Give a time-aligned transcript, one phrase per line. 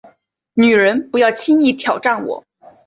[0.53, 2.43] 女人，不要轻易挑战我